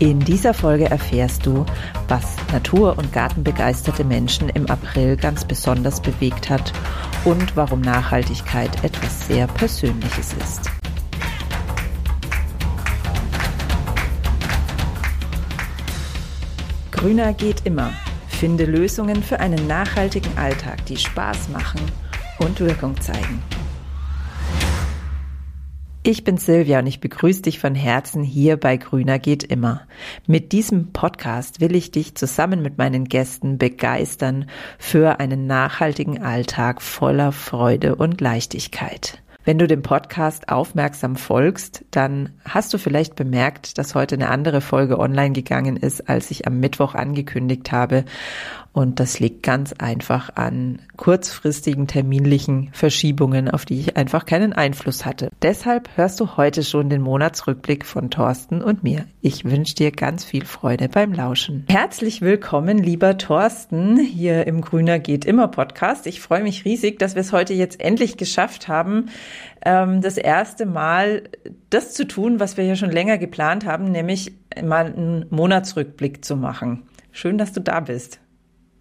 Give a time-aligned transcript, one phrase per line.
[0.00, 1.66] In dieser Folge erfährst du,
[2.06, 6.72] was Natur- und Gartenbegeisterte Menschen im April ganz besonders bewegt hat
[7.24, 10.70] und warum Nachhaltigkeit etwas sehr Persönliches ist.
[16.92, 17.90] Grüner geht immer.
[18.28, 21.80] Finde Lösungen für einen nachhaltigen Alltag, die Spaß machen
[22.38, 23.42] und Wirkung zeigen.
[26.10, 29.82] Ich bin Silvia und ich begrüße dich von Herzen hier bei Grüner geht immer.
[30.26, 34.46] Mit diesem Podcast will ich dich zusammen mit meinen Gästen begeistern
[34.78, 39.22] für einen nachhaltigen Alltag voller Freude und Leichtigkeit.
[39.44, 44.62] Wenn du dem Podcast aufmerksam folgst, dann hast du vielleicht bemerkt, dass heute eine andere
[44.62, 48.06] Folge online gegangen ist, als ich am Mittwoch angekündigt habe.
[48.78, 55.04] Und das liegt ganz einfach an kurzfristigen terminlichen Verschiebungen, auf die ich einfach keinen Einfluss
[55.04, 55.30] hatte.
[55.42, 59.06] Deshalb hörst du heute schon den Monatsrückblick von Thorsten und mir.
[59.20, 61.64] Ich wünsche dir ganz viel Freude beim Lauschen.
[61.68, 66.06] Herzlich willkommen, lieber Thorsten, hier im Grüner geht immer Podcast.
[66.06, 69.06] Ich freue mich riesig, dass wir es heute jetzt endlich geschafft haben,
[69.64, 71.24] ähm, das erste Mal
[71.70, 76.36] das zu tun, was wir ja schon länger geplant haben, nämlich mal einen Monatsrückblick zu
[76.36, 76.84] machen.
[77.10, 78.20] Schön, dass du da bist.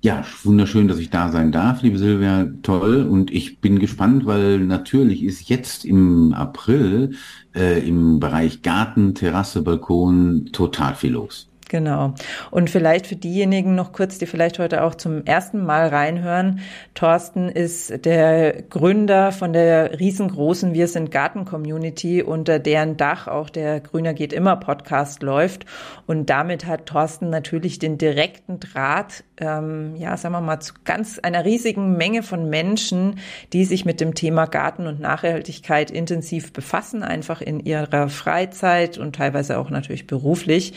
[0.02, 2.48] Ja, wunderschön, dass ich da sein darf, liebe Silvia.
[2.62, 3.03] Toll.
[3.03, 7.16] Und ich bin gespannt, weil natürlich ist jetzt im April
[7.56, 11.50] äh, im Bereich Garten, Terrasse, Balkon total viel los.
[11.70, 12.14] Genau.
[12.50, 16.62] Und vielleicht für diejenigen noch kurz, die vielleicht heute auch zum ersten Mal reinhören.
[16.94, 23.50] Thorsten ist der Gründer von der riesengroßen Wir sind Garten Community, unter deren Dach auch
[23.50, 25.66] der Grüner geht immer Podcast läuft.
[26.06, 31.20] Und damit hat Thorsten natürlich den direkten Draht, ähm, ja, sagen wir mal, zu ganz
[31.20, 33.20] einer riesigen Menge von Menschen,
[33.52, 39.16] die sich mit dem Thema Garten und Nachhaltigkeit intensiv befassen, einfach in ihrer Freizeit und
[39.16, 40.74] teilweise auch natürlich beruflich.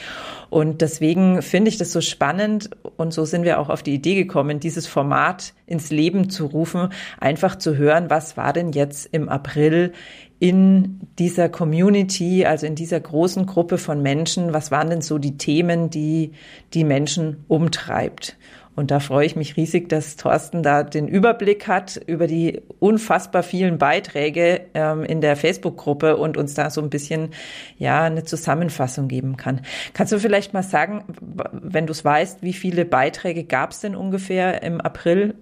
[0.50, 4.14] Und deswegen finde ich das so spannend und so sind wir auch auf die Idee
[4.14, 9.28] gekommen, dieses Format ins Leben zu rufen, einfach zu hören, was war denn jetzt im
[9.28, 9.92] April
[10.38, 15.36] in dieser Community, also in dieser großen Gruppe von Menschen, was waren denn so die
[15.36, 16.32] Themen, die
[16.72, 18.38] die Menschen umtreibt?
[18.80, 23.42] Und da freue ich mich riesig, dass Thorsten da den Überblick hat über die unfassbar
[23.42, 27.28] vielen Beiträge ähm, in der Facebook-Gruppe und uns da so ein bisschen
[27.76, 29.60] ja eine Zusammenfassung geben kann.
[29.92, 31.04] Kannst du vielleicht mal sagen,
[31.52, 35.34] wenn du es weißt, wie viele Beiträge gab es denn ungefähr im April?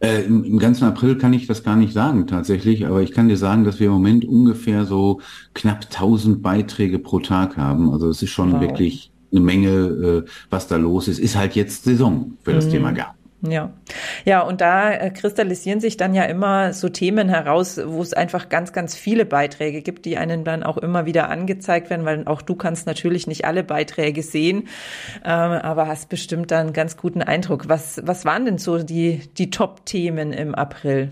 [0.00, 3.38] Äh, im, ganzen April kann ich das gar nicht sagen tatsächlich, aber ich kann dir
[3.38, 5.22] sagen, dass wir im Moment ungefähr so
[5.54, 7.90] knapp 1000 Beiträge pro Tag haben.
[7.90, 8.60] Also es ist schon wow.
[8.60, 11.18] wirklich eine Menge, äh, was da los ist.
[11.18, 12.70] Ist halt jetzt Saison für das mhm.
[12.70, 13.22] Thema Garten.
[13.44, 13.72] Ja,
[14.24, 18.48] ja, und da äh, kristallisieren sich dann ja immer so Themen heraus, wo es einfach
[18.48, 22.40] ganz, ganz viele Beiträge gibt, die einen dann auch immer wieder angezeigt werden, weil auch
[22.40, 24.68] du kannst natürlich nicht alle Beiträge sehen,
[25.24, 27.68] äh, aber hast bestimmt dann einen ganz guten Eindruck.
[27.68, 31.10] Was, was waren denn so die, die Top-Themen im April?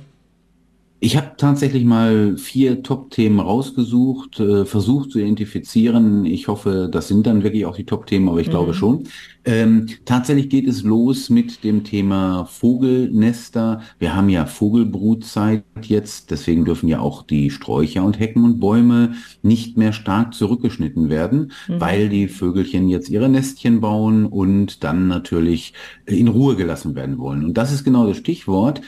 [1.02, 6.26] Ich habe tatsächlich mal vier Top-Themen rausgesucht, äh, versucht zu identifizieren.
[6.26, 8.50] Ich hoffe, das sind dann wirklich auch die Top-Themen, aber ich mhm.
[8.50, 9.04] glaube schon.
[9.46, 13.80] Ähm, tatsächlich geht es los mit dem Thema Vogelnester.
[13.98, 19.14] Wir haben ja Vogelbrutzeit jetzt, deswegen dürfen ja auch die Sträucher und Hecken und Bäume
[19.40, 21.80] nicht mehr stark zurückgeschnitten werden, mhm.
[21.80, 25.72] weil die Vögelchen jetzt ihre Nestchen bauen und dann natürlich
[26.04, 27.42] in Ruhe gelassen werden wollen.
[27.42, 28.82] Und das ist genau das Stichwort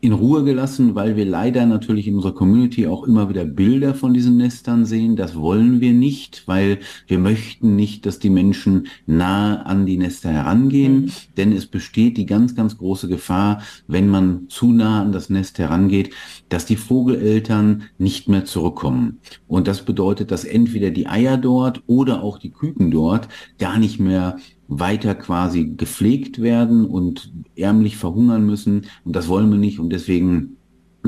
[0.00, 4.12] in Ruhe gelassen, weil wir leider natürlich in unserer Community auch immer wieder Bilder von
[4.12, 5.16] diesen Nestern sehen.
[5.16, 10.30] Das wollen wir nicht, weil wir möchten nicht, dass die Menschen nah an die Nester
[10.30, 11.10] herangehen, mhm.
[11.36, 15.58] denn es besteht die ganz, ganz große Gefahr, wenn man zu nah an das Nest
[15.58, 16.10] herangeht,
[16.48, 19.18] dass die Vogeleltern nicht mehr zurückkommen.
[19.48, 23.28] Und das bedeutet, dass entweder die Eier dort oder auch die Küken dort
[23.58, 24.36] gar nicht mehr
[24.68, 28.86] weiter quasi gepflegt werden und ärmlich verhungern müssen.
[29.04, 29.78] Und das wollen wir nicht.
[29.78, 30.56] Und deswegen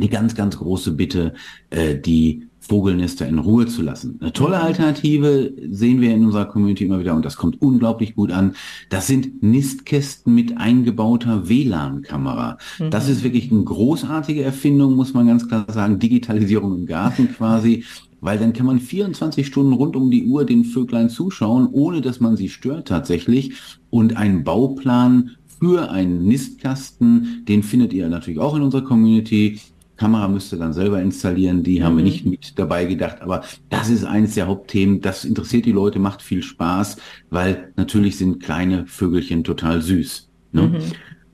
[0.00, 1.34] die ganz, ganz große Bitte,
[1.70, 4.19] äh, die Vogelnester in Ruhe zu lassen.
[4.20, 8.31] Eine tolle Alternative sehen wir in unserer Community immer wieder und das kommt unglaublich gut
[8.31, 8.56] an.
[8.90, 12.58] Das sind Nistkästen mit eingebauter WLAN-Kamera.
[12.78, 12.90] Mhm.
[12.90, 15.99] Das ist wirklich eine großartige Erfindung, muss man ganz klar sagen.
[15.99, 17.84] Digitalisierung im Garten quasi
[18.20, 22.20] weil dann kann man 24 Stunden rund um die Uhr den Vöglein zuschauen, ohne dass
[22.20, 23.55] man sie stört tatsächlich.
[23.91, 29.59] Und ein Bauplan für einen Nistkasten, den findet ihr natürlich auch in unserer Community.
[29.97, 31.85] Kamera müsst ihr dann selber installieren, die mhm.
[31.85, 32.11] haben wir mhm.
[32.11, 36.23] nicht mit dabei gedacht, aber das ist eines der Hauptthemen, das interessiert die Leute, macht
[36.23, 36.97] viel Spaß,
[37.31, 40.29] weil natürlich sind kleine Vögelchen total süß.
[40.53, 40.62] Ne?
[40.62, 40.79] Mhm.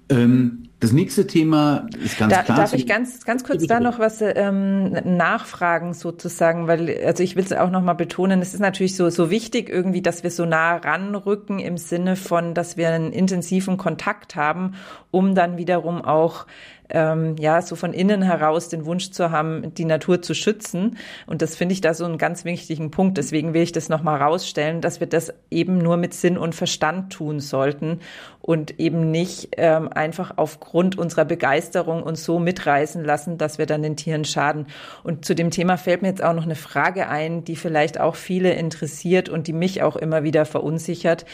[0.09, 2.59] Ähm, Das nächste Thema ist ganz da, klar.
[2.59, 7.45] Darf ich ganz, ganz kurz da noch was ähm, nachfragen sozusagen, weil also ich will
[7.45, 8.43] es auch noch mal betonen.
[8.43, 12.53] Es ist natürlich so so wichtig irgendwie, dass wir so nah ranrücken im Sinne von,
[12.53, 14.75] dass wir einen intensiven Kontakt haben,
[15.11, 16.45] um dann wiederum auch
[16.94, 20.96] ähm, ja, so von innen heraus den Wunsch zu haben, die Natur zu schützen.
[21.26, 23.19] Und das finde ich da so einen ganz wichtigen Punkt.
[23.19, 27.12] Deswegen will ich das nochmal rausstellen, dass wir das eben nur mit Sinn und Verstand
[27.12, 27.99] tun sollten
[28.41, 33.82] und eben nicht ähm, einfach aufgrund unserer Begeisterung uns so mitreißen lassen, dass wir dann
[33.82, 34.67] den Tieren schaden.
[35.02, 38.14] Und zu dem Thema fällt mir jetzt auch noch eine Frage ein, die vielleicht auch
[38.14, 41.25] viele interessiert und die mich auch immer wieder verunsichert,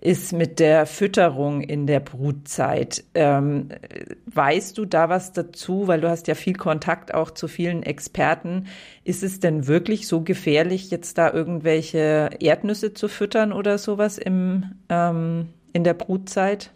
[0.00, 3.02] ist mit der Fütterung in der Brutzeit.
[3.14, 3.70] Ähm,
[4.26, 8.66] weißt du da was dazu, weil du hast ja viel Kontakt auch zu vielen Experten.
[9.04, 14.74] Ist es denn wirklich so gefährlich, jetzt da irgendwelche Erdnüsse zu füttern oder sowas im
[14.88, 16.72] ähm, in der Brutzeit?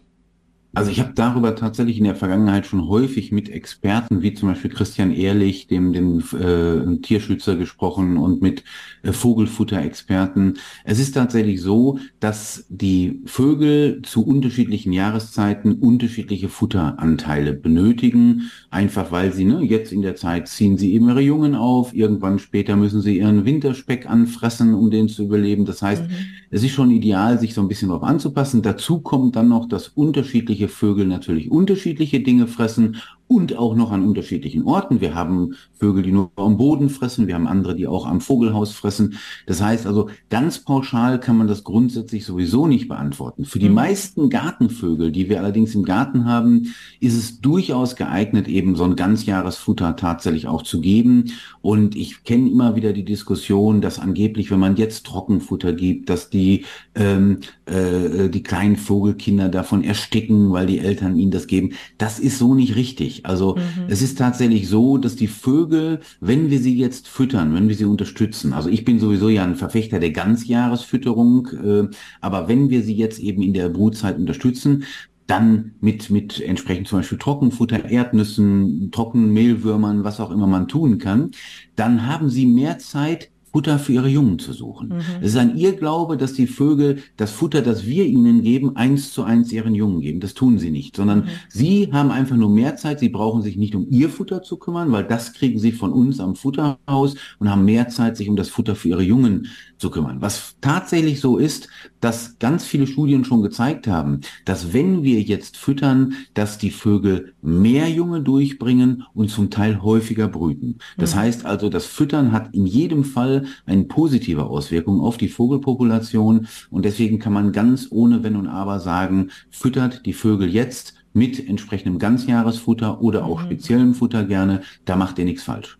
[0.75, 4.71] Also ich habe darüber tatsächlich in der Vergangenheit schon häufig mit Experten wie zum Beispiel
[4.71, 8.63] Christian Ehrlich, dem, dem äh, Tierschützer gesprochen und mit
[9.03, 10.57] äh, Vogelfutterexperten.
[10.83, 19.31] Es ist tatsächlich so, dass die Vögel zu unterschiedlichen Jahreszeiten unterschiedliche Futteranteile benötigen, einfach weil
[19.31, 23.01] sie ne, jetzt in der Zeit ziehen sie eben ihre Jungen auf, irgendwann später müssen
[23.01, 25.65] sie ihren Winterspeck anfressen, um den zu überleben.
[25.65, 26.15] Das heißt, mhm.
[26.49, 28.63] es ist schon ideal, sich so ein bisschen darauf anzupassen.
[28.63, 32.97] Dazu kommt dann noch das unterschiedliche unterschiedliche Vögel natürlich unterschiedliche Dinge fressen
[33.33, 35.01] und auch noch an unterschiedlichen Orten.
[35.01, 38.71] Wir haben Vögel, die nur am Boden fressen, wir haben andere, die auch am Vogelhaus
[38.71, 39.15] fressen.
[39.47, 43.45] Das heißt also, ganz pauschal kann man das grundsätzlich sowieso nicht beantworten.
[43.45, 43.75] Für die mhm.
[43.75, 48.95] meisten Gartenvögel, die wir allerdings im Garten haben, ist es durchaus geeignet, eben so ein
[48.95, 51.31] Ganzjahresfutter tatsächlich auch zu geben.
[51.61, 56.29] Und ich kenne immer wieder die Diskussion, dass angeblich, wenn man jetzt Trockenfutter gibt, dass
[56.29, 56.65] die,
[56.95, 61.71] ähm, äh, die kleinen Vogelkinder davon ersticken, weil die Eltern ihnen das geben.
[61.97, 63.22] Das ist so nicht richtig.
[63.23, 63.85] Also mhm.
[63.87, 67.85] es ist tatsächlich so, dass die Vögel, wenn wir sie jetzt füttern, wenn wir sie
[67.85, 71.87] unterstützen, also ich bin sowieso ja ein Verfechter der Ganzjahresfütterung, äh,
[72.21, 74.83] aber wenn wir sie jetzt eben in der Brutzeit unterstützen,
[75.27, 81.31] dann mit, mit entsprechend zum Beispiel Trockenfutter, Erdnüssen, Trockenmehlwürmern, was auch immer man tun kann,
[81.75, 84.89] dann haben sie mehr Zeit, Futter für ihre Jungen zu suchen.
[84.89, 85.01] Mhm.
[85.21, 89.23] Es ist ein Irrglaube, dass die Vögel das Futter, das wir ihnen geben, eins zu
[89.23, 90.19] eins ihren Jungen geben.
[90.19, 91.29] Das tun sie nicht, sondern mhm.
[91.49, 92.99] sie haben einfach nur mehr Zeit.
[92.99, 96.19] Sie brauchen sich nicht um ihr Futter zu kümmern, weil das kriegen sie von uns
[96.19, 99.47] am Futterhaus und haben mehr Zeit, sich um das Futter für ihre Jungen
[99.77, 100.19] zu kümmern.
[100.19, 101.67] Was tatsächlich so ist,
[101.99, 107.33] dass ganz viele Studien schon gezeigt haben, dass wenn wir jetzt füttern, dass die Vögel
[107.41, 110.79] mehr Junge durchbringen und zum Teil häufiger brüten.
[110.97, 111.19] Das mhm.
[111.19, 116.85] heißt also, das Füttern hat in jedem Fall eine positive Auswirkung auf die Vogelpopulation und
[116.85, 121.99] deswegen kann man ganz ohne Wenn und Aber sagen, füttert die Vögel jetzt mit entsprechendem
[121.99, 123.45] Ganzjahresfutter oder auch mhm.
[123.45, 125.77] speziellem Futter gerne, da macht ihr nichts falsch.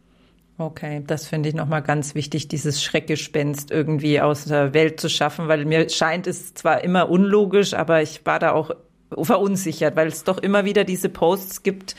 [0.60, 5.48] Okay, das finde ich nochmal ganz wichtig, dieses Schreckgespenst irgendwie aus der Welt zu schaffen,
[5.48, 8.70] weil mir scheint es zwar immer unlogisch, aber ich war da auch
[9.22, 11.96] verunsichert, weil es doch immer wieder diese Posts gibt,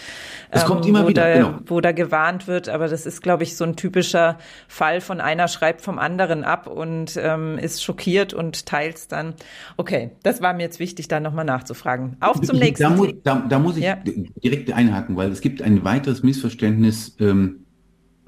[0.54, 1.58] es kommt ähm, immer wo, wieder, da, genau.
[1.66, 2.68] wo da gewarnt wird.
[2.68, 4.38] Aber das ist, glaube ich, so ein typischer
[4.68, 9.34] Fall von einer schreibt vom anderen ab und ähm, ist schockiert und teilt dann.
[9.76, 12.16] Okay, das war mir jetzt wichtig, da nochmal nachzufragen.
[12.20, 12.84] Auf zum nächsten.
[12.84, 13.96] Da, mu da, da muss ich ja.
[13.96, 17.16] direkt einhaken, weil es gibt ein weiteres Missverständnis.
[17.18, 17.63] Ähm,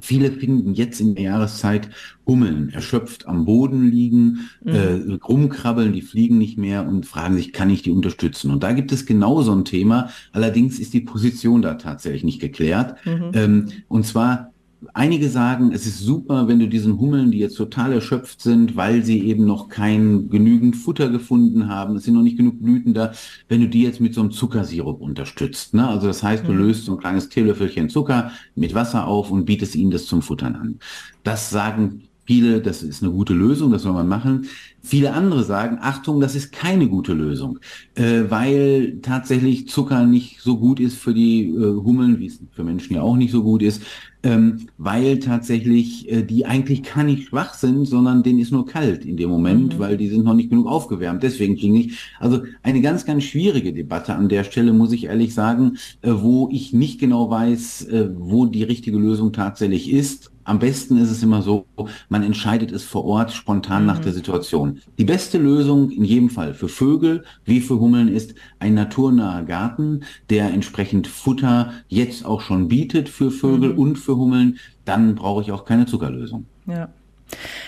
[0.01, 1.89] Viele finden jetzt in der Jahreszeit
[2.27, 4.75] Hummeln erschöpft am Boden liegen, mhm.
[4.75, 8.51] äh, rumkrabbeln, die fliegen nicht mehr und fragen sich, kann ich die unterstützen?
[8.51, 10.11] Und da gibt es genau so ein Thema.
[10.33, 12.97] Allerdings ist die Position da tatsächlich nicht geklärt.
[13.07, 13.31] Mhm.
[13.33, 14.53] Ähm, und zwar
[14.93, 19.03] Einige sagen, es ist super, wenn du diesen Hummeln, die jetzt total erschöpft sind, weil
[19.03, 23.13] sie eben noch kein genügend Futter gefunden haben, es sind noch nicht genug Blüten da,
[23.49, 25.73] wenn du die jetzt mit so einem Zuckersirup unterstützt.
[25.73, 25.89] Ne?
[25.89, 26.59] Also das heißt, du mhm.
[26.59, 30.57] löst so ein kleines Teelöffelchen Zucker mit Wasser auf und bietest ihnen das zum Futtern
[30.57, 30.79] an.
[31.23, 34.47] Das sagen viele, das ist eine gute Lösung, das soll man machen.
[34.83, 37.59] Viele andere sagen, Achtung, das ist keine gute Lösung,
[37.95, 42.65] äh, weil tatsächlich Zucker nicht so gut ist für die äh, Hummeln, wie es für
[42.65, 43.83] Menschen ja auch nicht so gut ist,
[44.23, 49.05] ähm, weil tatsächlich äh, die eigentlich gar nicht schwach sind, sondern denen ist nur kalt
[49.05, 49.79] in dem Moment, mhm.
[49.79, 51.23] weil die sind noch nicht genug aufgewärmt.
[51.23, 55.35] Deswegen kriege ich also eine ganz, ganz schwierige Debatte an der Stelle, muss ich ehrlich
[55.35, 60.61] sagen, äh, wo ich nicht genau weiß, äh, wo die richtige Lösung tatsächlich ist am
[60.61, 61.67] besten ist es immer so,
[62.09, 63.87] man entscheidet es vor Ort spontan mhm.
[63.89, 64.81] nach der Situation.
[64.97, 70.05] Die beste Lösung in jedem Fall für Vögel wie für Hummeln ist ein naturnaher Garten,
[70.31, 73.79] der entsprechend Futter jetzt auch schon bietet für Vögel mhm.
[73.79, 74.59] und für Hummeln.
[74.85, 76.47] Dann brauche ich auch keine Zuckerlösung.
[76.67, 76.89] Ja.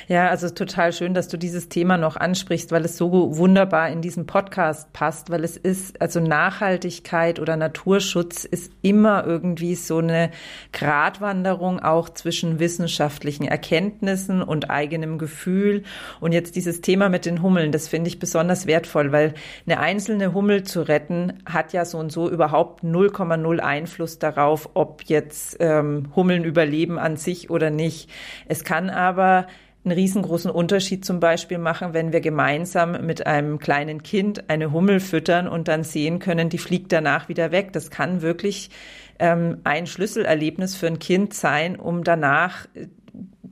[0.07, 4.01] Ja, also total schön, dass du dieses Thema noch ansprichst, weil es so wunderbar in
[4.01, 10.31] diesen Podcast passt, weil es ist, also Nachhaltigkeit oder Naturschutz ist immer irgendwie so eine
[10.73, 15.83] Gratwanderung auch zwischen wissenschaftlichen Erkenntnissen und eigenem Gefühl.
[16.21, 19.35] Und jetzt dieses Thema mit den Hummeln, das finde ich besonders wertvoll, weil
[19.67, 25.03] eine einzelne Hummel zu retten hat ja so und so überhaupt 0,0 Einfluss darauf, ob
[25.05, 28.09] jetzt ähm, Hummeln überleben an sich oder nicht.
[28.47, 29.48] Es kann aber
[29.85, 35.01] einen riesengroßen Unterschied zum Beispiel machen, wenn wir gemeinsam mit einem kleinen Kind eine Hummel
[35.01, 37.73] füttern und dann sehen können, die fliegt danach wieder weg.
[37.73, 38.71] Das kann wirklich
[39.19, 42.67] ähm, ein Schlüsselerlebnis für ein Kind sein, um danach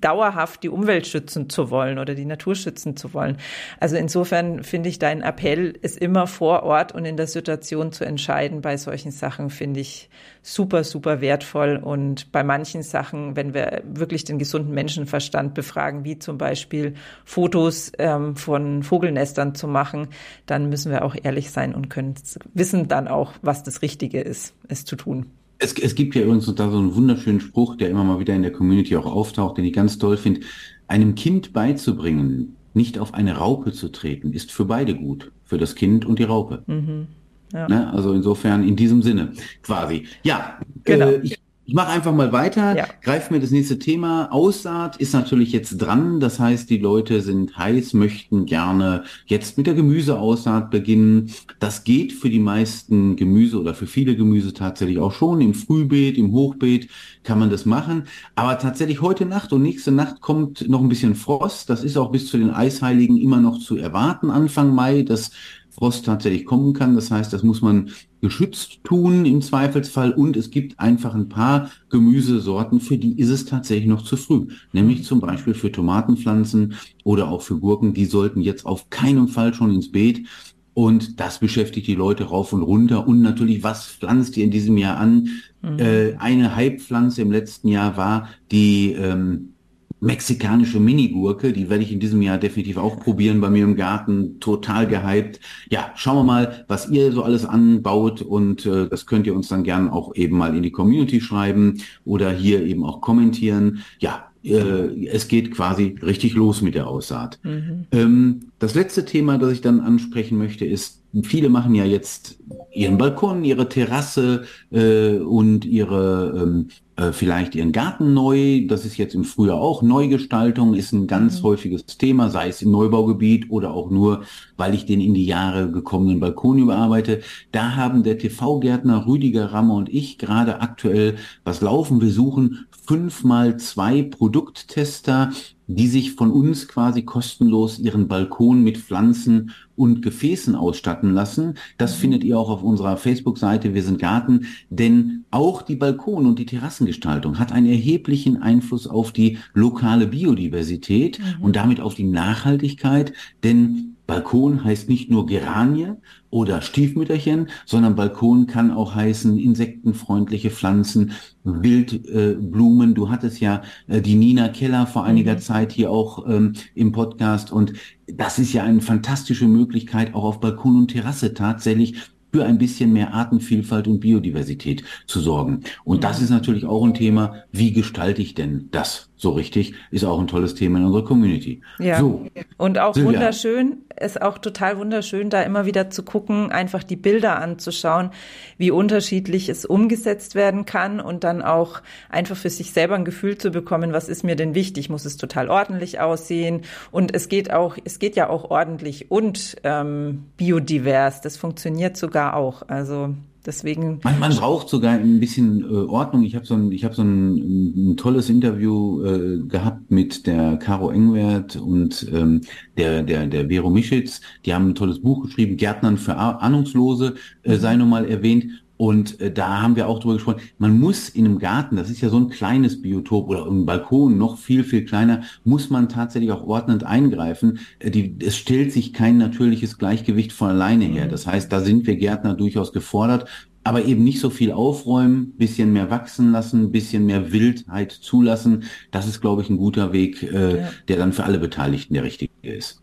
[0.01, 3.39] dauerhaft die Umwelt schützen zu wollen oder die Natur schützen zu wollen.
[3.81, 8.05] Also insofern finde ich dein Appell, es immer vor Ort und in der Situation zu
[8.05, 10.09] entscheiden bei solchen Sachen, finde ich
[10.43, 11.77] super, super wertvoll.
[11.77, 17.93] Und bei manchen Sachen, wenn wir wirklich den gesunden Menschenverstand befragen, wie zum Beispiel Fotos
[17.99, 20.09] ähm, von Vogelnestern zu machen,
[20.47, 22.15] dann müssen wir auch ehrlich sein und können
[22.55, 25.36] wissen dann auch, was das Richtige ist, es zu tun.
[25.59, 28.43] Es, es gibt ja übrigens da so einen wunderschönen Spruch, der immer mal wieder in
[28.43, 30.41] der Community auch auftaucht, den ich ganz toll finde.
[30.87, 35.33] Einem Kind beizubringen, nicht auf eine Raupe zu treten, ist für beide gut.
[35.45, 36.63] Für das Kind und die Raupe.
[36.67, 37.07] Mhm.
[37.53, 37.69] Ja.
[37.69, 37.93] Ne?
[37.93, 39.33] Also insofern in diesem Sinne
[39.63, 40.07] quasi.
[40.23, 41.09] Ja, genau.
[41.09, 42.87] Äh, ich ich mache einfach mal weiter, ja.
[43.03, 44.31] greife mir das nächste Thema.
[44.31, 46.21] Aussaat ist natürlich jetzt dran.
[46.21, 51.33] Das heißt, die Leute sind heiß, möchten gerne jetzt mit der Gemüseaussaat beginnen.
[51.59, 55.41] Das geht für die meisten Gemüse oder für viele Gemüse tatsächlich auch schon.
[55.41, 56.89] Im Frühbeet, im Hochbeet
[57.25, 58.05] kann man das machen.
[58.37, 61.69] Aber tatsächlich heute Nacht und nächste Nacht kommt noch ein bisschen Frost.
[61.69, 65.03] Das ist auch bis zu den Eisheiligen immer noch zu erwarten, Anfang Mai.
[65.03, 65.33] Das
[65.77, 66.95] Frost tatsächlich kommen kann.
[66.95, 67.91] Das heißt, das muss man
[68.23, 70.13] geschützt tun im Zweifelsfall.
[70.13, 74.47] Und es gibt einfach ein paar Gemüsesorten, für die ist es tatsächlich noch zu früh.
[74.73, 77.93] Nämlich zum Beispiel für Tomatenpflanzen oder auch für Gurken.
[77.93, 80.27] Die sollten jetzt auf keinen Fall schon ins Beet.
[80.73, 83.07] Und das beschäftigt die Leute rauf und runter.
[83.07, 85.29] Und natürlich, was pflanzt ihr in diesem Jahr an?
[85.63, 85.79] Mhm.
[85.79, 89.55] Äh, eine Hypepflanze im letzten Jahr war die ähm,
[90.01, 94.39] mexikanische Minigurke, die werde ich in diesem Jahr definitiv auch probieren bei mir im Garten,
[94.41, 95.41] total gehypt.
[95.71, 99.49] Ja, schauen wir mal, was ihr so alles anbaut und äh, das könnt ihr uns
[99.49, 103.83] dann gern auch eben mal in die Community schreiben oder hier eben auch kommentieren.
[103.99, 107.39] Ja, äh, es geht quasi richtig los mit der Aussaat.
[107.43, 107.87] Mhm.
[107.91, 112.39] Ähm, das letzte Thema, das ich dann ansprechen möchte, ist, viele machen ja jetzt
[112.73, 118.67] ihren Balkon, ihre Terrasse äh, und ihre ähm, äh, vielleicht ihren Garten neu.
[118.67, 121.45] Das ist jetzt im Frühjahr auch Neugestaltung, ist ein ganz mhm.
[121.45, 124.23] häufiges Thema, sei es im Neubaugebiet oder auch nur,
[124.57, 127.21] weil ich den in die Jahre gekommenen Balkon überarbeite.
[127.53, 132.01] Da haben der TV-Gärtner Rüdiger Rammer und ich gerade aktuell was laufen.
[132.01, 135.33] Wir suchen fünf mal zwei Produkttester,
[135.67, 141.55] die sich von uns quasi kostenlos ihren Balkon mit Pflanzen und Gefäßen ausstatten lassen.
[141.79, 142.01] Das mhm.
[142.01, 146.47] findet ihr auch auf unserer Facebook-Seite Wir sind Garten, denn auch die Balkon- und die
[146.47, 151.45] Terrassengestaltung hat einen erheblichen Einfluss auf die lokale Biodiversität mhm.
[151.45, 153.13] und damit auf die Nachhaltigkeit,
[153.45, 155.95] denn Balkon heißt nicht nur Geranie
[156.31, 162.91] oder Stiefmütterchen, sondern Balkon kann auch heißen insektenfreundliche Pflanzen, Wildblumen.
[162.91, 165.39] Äh, du hattest ja äh, die Nina Keller vor einiger mhm.
[165.41, 167.73] Zeit hier auch ähm, im Podcast und
[168.07, 171.97] das ist ja eine fantastische Möglichkeit, auch auf Balkon und Terrasse tatsächlich
[172.33, 175.63] für ein bisschen mehr Artenvielfalt und Biodiversität zu sorgen.
[175.85, 179.75] Und das ist natürlich auch ein Thema, wie gestalte ich denn das so richtig?
[179.91, 181.63] Ist auch ein tolles Thema in unserer Community.
[181.79, 181.99] Ja.
[181.99, 182.27] So,
[182.59, 183.13] und auch Silvia.
[183.13, 188.11] wunderschön, ist auch total wunderschön, da immer wieder zu gucken, einfach die Bilder anzuschauen,
[188.59, 191.81] wie unterschiedlich es umgesetzt werden kann und dann auch
[192.11, 194.91] einfach für sich selber ein Gefühl zu bekommen, was ist mir denn wichtig?
[194.91, 196.63] Muss es total ordentlich aussehen?
[196.91, 201.23] Und es geht auch, es geht ja auch ordentlich und ähm, biodivers.
[201.23, 202.63] Das funktioniert sogar auch.
[202.69, 203.15] Also
[203.47, 204.01] Deswegen.
[204.03, 206.25] Man, man braucht sogar ein bisschen äh, Ordnung.
[206.25, 210.57] Ich habe so ein, ich habe so ein, ein tolles Interview äh, gehabt mit der
[210.57, 212.41] Caro Engwert und ähm,
[212.77, 214.21] der der der Vero Mischitz.
[214.45, 217.61] Die haben ein tolles Buch geschrieben, Gärtnern für Ahnungslose, äh, mhm.
[217.61, 218.47] sei nun mal erwähnt.
[218.77, 222.01] Und äh, da haben wir auch drüber gesprochen, man muss in einem Garten, das ist
[222.01, 226.31] ja so ein kleines Biotop oder ein Balkon, noch viel, viel kleiner, muss man tatsächlich
[226.33, 227.61] auch ordnend eingreifen.
[227.79, 231.07] Äh, die, es stellt sich kein natürliches Gleichgewicht von alleine her.
[231.07, 231.11] Mhm.
[231.11, 233.29] Das heißt, da sind wir Gärtner durchaus gefordert,
[233.65, 238.65] aber eben nicht so viel aufräumen, bisschen mehr wachsen lassen, bisschen mehr Wildheit zulassen.
[238.93, 240.69] Das ist, glaube ich, ein guter Weg, äh, ja.
[240.87, 242.81] der dann für alle Beteiligten der richtige ist.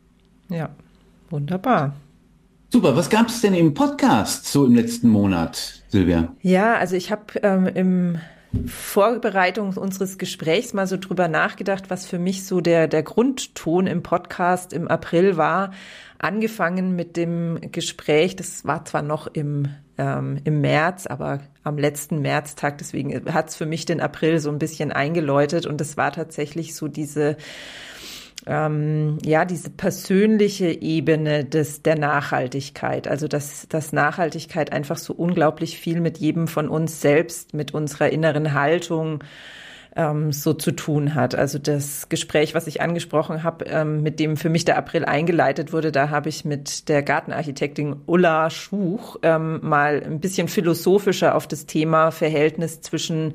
[0.49, 0.69] Ja,
[1.29, 1.95] wunderbar.
[2.73, 6.33] Super, was gab es denn im Podcast so im letzten Monat, Silvia?
[6.41, 8.17] Ja, also ich habe ähm, im
[8.65, 14.01] Vorbereitung unseres Gesprächs mal so drüber nachgedacht, was für mich so der, der Grundton im
[14.01, 15.71] Podcast im April war.
[16.17, 19.67] Angefangen mit dem Gespräch, das war zwar noch im,
[19.99, 24.49] ähm, im März, aber am letzten Märztag, deswegen hat es für mich den April so
[24.49, 27.37] ein bisschen eingeläutet und es war tatsächlich so diese
[28.45, 35.79] ähm, ja diese persönliche Ebene des der Nachhaltigkeit, also dass dass Nachhaltigkeit einfach so unglaublich
[35.79, 39.23] viel mit jedem von uns selbst, mit unserer inneren Haltung
[39.95, 41.35] ähm, so zu tun hat.
[41.35, 45.73] Also das Gespräch, was ich angesprochen habe, ähm, mit dem für mich der April eingeleitet
[45.73, 51.47] wurde, da habe ich mit der Gartenarchitektin Ulla Schuch ähm, mal ein bisschen philosophischer auf
[51.47, 53.33] das Thema Verhältnis zwischen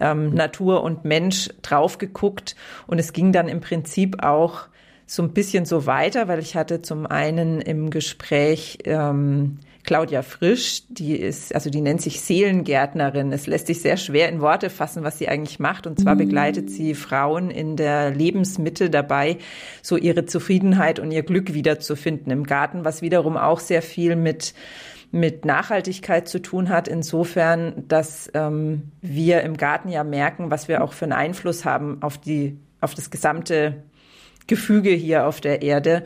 [0.00, 2.56] ähm, Natur und Mensch drauf geguckt.
[2.86, 4.62] Und es ging dann im Prinzip auch
[5.06, 10.84] so ein bisschen so weiter, weil ich hatte zum einen im Gespräch ähm, Claudia Frisch,
[10.88, 13.32] die ist, also die nennt sich Seelengärtnerin.
[13.32, 15.86] Es lässt sich sehr schwer in Worte fassen, was sie eigentlich macht.
[15.86, 19.38] Und zwar begleitet sie Frauen in der Lebensmitte dabei,
[19.82, 24.54] so ihre Zufriedenheit und ihr Glück wiederzufinden im Garten, was wiederum auch sehr viel mit
[25.14, 30.82] mit Nachhaltigkeit zu tun hat, insofern, dass ähm, wir im Garten ja merken, was wir
[30.82, 33.82] auch für einen Einfluss haben auf die, auf das gesamte
[34.46, 36.04] Gefüge hier auf der Erde.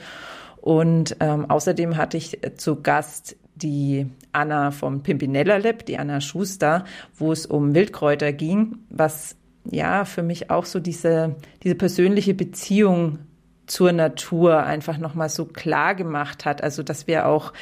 [0.57, 6.85] Und ähm, außerdem hatte ich zu Gast die Anna vom Pimpinella Lab, die Anna Schuster,
[7.17, 9.37] wo es um Wildkräuter ging, was
[9.71, 13.19] ja für mich auch so diese, diese persönliche Beziehung
[13.67, 16.63] zur Natur einfach nochmal so klar gemacht hat.
[16.63, 17.53] Also, dass wir auch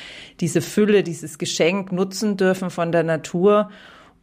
[0.41, 3.71] diese Fülle, dieses Geschenk nutzen dürfen von der Natur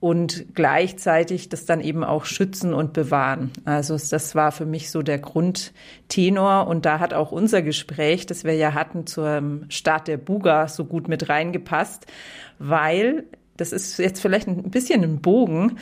[0.01, 3.51] und gleichzeitig das dann eben auch schützen und bewahren.
[3.65, 8.43] Also das war für mich so der Grundtenor und da hat auch unser Gespräch, das
[8.43, 12.07] wir ja hatten zum Start der Buga so gut mit reingepasst,
[12.57, 13.25] weil
[13.57, 15.77] das ist jetzt vielleicht ein bisschen ein Bogen,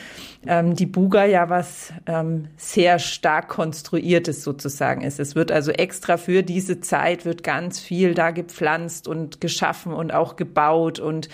[0.46, 5.18] ähm, die Buga ja was ähm, sehr stark konstruiertes sozusagen ist.
[5.18, 10.12] Es wird also extra für diese Zeit wird ganz viel da gepflanzt und geschaffen und
[10.12, 11.30] auch gebaut und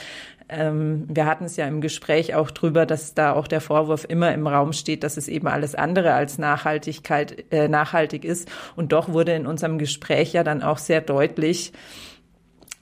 [0.48, 4.32] ähm, wir hatten es ja im Gespräch auch drüber, dass da auch der Vorwurf immer
[4.32, 8.48] im Raum steht, dass es eben alles andere als Nachhaltigkeit äh, nachhaltig ist.
[8.76, 11.72] Und doch wurde in unserem Gespräch ja dann auch sehr deutlich,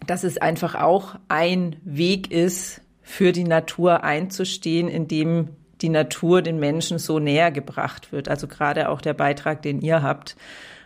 [0.06, 5.50] dass es einfach auch ein Weg ist, für die Natur einzustehen, indem
[5.82, 8.28] die Natur den Menschen so näher gebracht wird.
[8.28, 10.36] Also gerade auch der Beitrag, den ihr habt,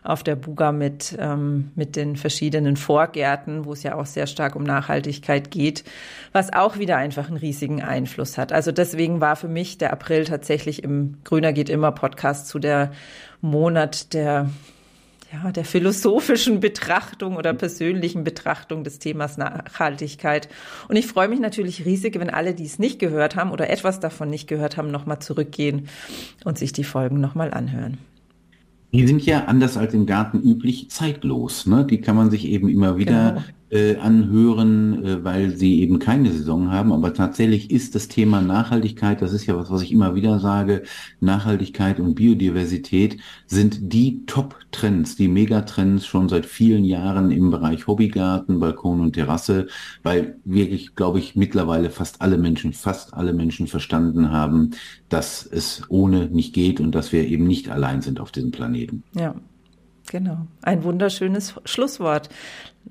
[0.02, 4.56] auf der Buga mit, ähm, mit den verschiedenen Vorgärten, wo es ja auch sehr stark
[4.56, 5.84] um Nachhaltigkeit geht,
[6.32, 8.52] was auch wieder einfach einen riesigen Einfluss hat.
[8.52, 12.92] Also deswegen war für mich der April tatsächlich im Grüner geht immer Podcast zu der
[13.40, 14.48] Monat der
[15.32, 20.48] ja, der philosophischen Betrachtung oder persönlichen Betrachtung des Themas Nachhaltigkeit.
[20.88, 24.00] Und ich freue mich natürlich riesig, wenn alle, die es nicht gehört haben oder etwas
[24.00, 25.88] davon nicht gehört haben, nochmal zurückgehen
[26.44, 27.98] und sich die Folgen nochmal anhören.
[28.92, 31.66] Die sind ja anders als im Garten üblich zeitlos.
[31.66, 31.84] Ne?
[31.84, 36.32] Die kann man sich eben immer wieder genau äh, anhören, äh, weil sie eben keine
[36.32, 36.92] Saison haben.
[36.92, 40.82] Aber tatsächlich ist das Thema Nachhaltigkeit, das ist ja was, was ich immer wieder sage,
[41.20, 48.60] Nachhaltigkeit und Biodiversität sind die Top-Trends, die Megatrends schon seit vielen Jahren im Bereich Hobbygarten,
[48.60, 49.66] Balkon und Terrasse,
[50.02, 54.70] weil wirklich, glaube ich, mittlerweile fast alle Menschen, fast alle Menschen verstanden haben,
[55.08, 59.02] dass es ohne nicht geht und dass wir eben nicht allein sind auf diesem Planeten.
[59.14, 59.34] Ja.
[60.10, 62.30] Genau, ein wunderschönes Schlusswort.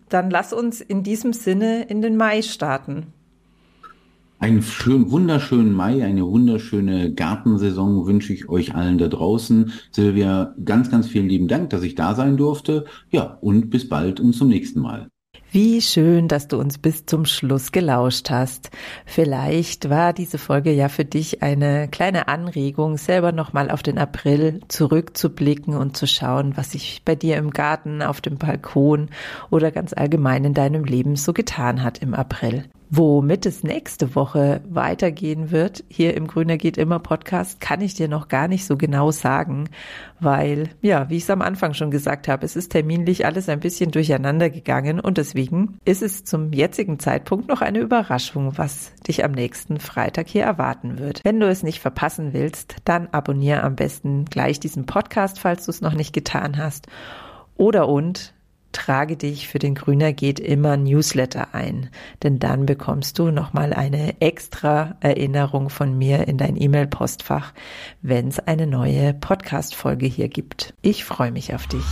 [0.09, 3.07] Dann lass uns in diesem Sinne in den Mai starten.
[4.39, 9.73] Einen schönen, wunderschönen Mai, eine wunderschöne Gartensaison wünsche ich euch allen da draußen.
[9.91, 12.85] Silvia, ganz, ganz vielen lieben Dank, dass ich da sein durfte.
[13.09, 15.09] Ja, und bis bald und zum nächsten Mal.
[15.49, 18.69] Wie schön, dass du uns bis zum Schluss gelauscht hast.
[19.05, 24.59] Vielleicht war diese Folge ja für dich eine kleine Anregung, selber nochmal auf den April
[24.67, 29.09] zurückzublicken und zu schauen, was sich bei dir im Garten, auf dem Balkon
[29.49, 32.65] oder ganz allgemein in deinem Leben so getan hat im April.
[32.89, 38.07] Womit es nächste Woche weitergehen wird, hier im Grüner geht immer Podcast, kann ich dir
[38.07, 39.69] noch gar nicht so genau sagen,
[40.21, 43.59] weil, ja, wie ich es am Anfang schon gesagt habe, es ist terminlich alles ein
[43.59, 49.25] bisschen durcheinander gegangen und deswegen ist es zum jetzigen Zeitpunkt noch eine Überraschung, was dich
[49.25, 51.19] am nächsten Freitag hier erwarten wird.
[51.25, 55.71] Wenn du es nicht verpassen willst, dann abonniere am besten gleich diesen Podcast, falls du
[55.71, 56.87] es noch nicht getan hast.
[57.57, 58.33] Oder und
[58.71, 61.89] trage dich für den Grüner geht immer Newsletter ein,
[62.23, 67.53] denn dann bekommst du nochmal eine extra Erinnerung von mir in dein E-Mail-Postfach,
[68.01, 70.73] wenn es eine neue Podcast-Folge hier gibt.
[70.81, 71.85] Ich freue mich auf dich.